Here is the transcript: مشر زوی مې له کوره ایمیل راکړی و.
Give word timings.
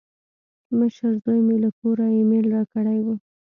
مشر 0.77 1.11
زوی 1.23 1.39
مې 1.47 1.55
له 1.63 1.69
کوره 1.79 2.05
ایمیل 2.17 2.45
راکړی 2.55 2.99
و. 3.05 3.07